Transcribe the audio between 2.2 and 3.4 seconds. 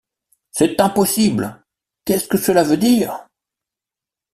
que cela veut dire?...